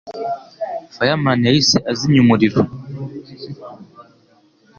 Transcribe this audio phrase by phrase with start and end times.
[0.95, 2.61] Fireman yahise azimya umuriro.